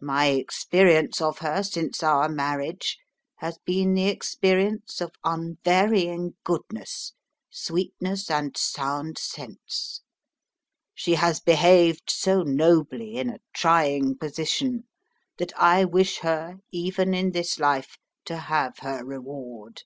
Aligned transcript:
My 0.00 0.28
experience 0.28 1.20
of 1.20 1.40
her 1.40 1.62
since 1.62 2.02
our 2.02 2.30
marriage 2.30 2.96
has 3.40 3.58
been 3.66 3.92
the 3.92 4.08
experience 4.08 5.02
of 5.02 5.12
unvarying 5.22 6.34
goodness, 6.44 7.12
sweetness, 7.50 8.30
and 8.30 8.56
sound 8.56 9.18
sense. 9.18 10.00
She 10.94 11.16
has 11.16 11.40
behaved 11.40 12.08
so 12.08 12.40
nobly 12.42 13.16
in 13.18 13.28
a 13.28 13.40
trying 13.54 14.16
position 14.16 14.84
that 15.36 15.52
I 15.58 15.84
wish 15.84 16.20
her 16.20 16.54
(even 16.70 17.12
in 17.12 17.32
this 17.32 17.58
life) 17.58 17.98
to 18.24 18.38
have 18.38 18.78
her 18.78 19.04
reward. 19.04 19.82